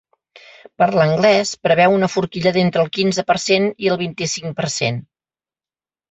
Per 0.81 0.85
l’anglès 0.99 1.49
preveu 1.65 1.93
una 1.97 2.07
forquilla 2.13 2.53
d’entre 2.55 2.81
el 2.85 2.89
quinze 2.95 3.25
per 3.27 3.35
cent 3.43 3.67
i 3.85 3.91
el 3.91 3.99
vint-i-cinc 3.99 4.55
per 4.63 4.71
cent. 4.77 4.97